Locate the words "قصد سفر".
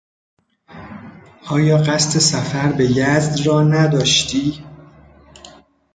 1.77-2.71